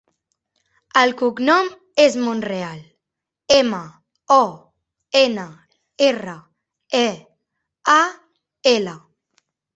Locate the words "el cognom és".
1.01-2.15